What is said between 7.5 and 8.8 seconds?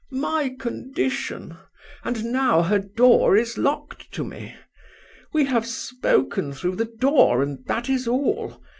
that is all.